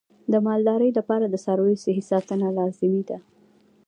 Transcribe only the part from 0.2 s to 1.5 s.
د مالدارۍ لپاره د